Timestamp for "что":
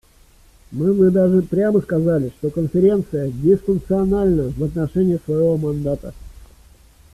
2.39-2.49